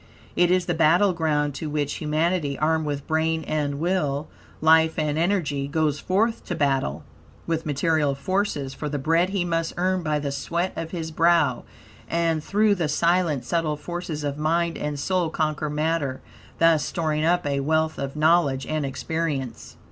It 0.35 0.49
is 0.49 0.65
the 0.65 0.73
battle 0.73 1.13
ground 1.13 1.53
to 1.53 1.69
which 1.69 1.97
humanity, 2.01 2.57
armed 2.57 2.87
with 2.87 3.05
brain 3.05 3.43
and 3.43 3.79
will, 3.79 4.29
life 4.59 4.97
and 4.97 5.15
energy, 5.15 5.67
goes 5.67 5.99
forth 5.99 6.43
to 6.45 6.55
battle 6.55 7.03
with 7.45 7.67
material 7.67 8.15
forces 8.15 8.73
for 8.73 8.89
the 8.89 8.97
bread 8.97 9.29
he 9.29 9.45
must 9.45 9.73
earn 9.77 10.01
by 10.01 10.17
the 10.17 10.31
sweat 10.31 10.73
of 10.75 10.89
his 10.89 11.11
brow, 11.11 11.65
and 12.09 12.43
through 12.43 12.73
the 12.73 12.89
silent, 12.89 13.45
subtle 13.45 13.77
forces 13.77 14.23
of 14.23 14.39
mind 14.39 14.75
and 14.75 14.99
soul 14.99 15.29
conquer 15.29 15.69
matter, 15.69 16.19
thus 16.57 16.83
storing 16.83 17.23
up 17.23 17.45
a 17.45 17.59
wealth 17.59 17.99
of 17.99 18.15
knowledge 18.15 18.65
and 18.65 18.87
experience. 18.87 19.75